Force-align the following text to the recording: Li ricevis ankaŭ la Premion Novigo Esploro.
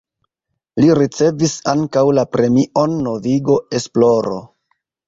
Li 0.83 0.89
ricevis 0.99 1.53
ankaŭ 1.75 2.05
la 2.21 2.27
Premion 2.37 2.99
Novigo 3.11 3.63
Esploro. 3.83 4.43